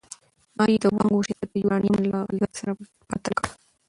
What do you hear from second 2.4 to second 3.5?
سره پرتله کړ.